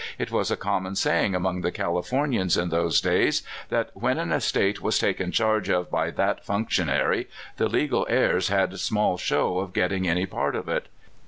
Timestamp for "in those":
2.57-2.99